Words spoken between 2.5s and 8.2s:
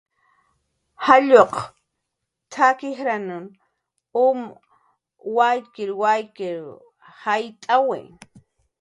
t""ak ijran um waykir waykir jayt'awi"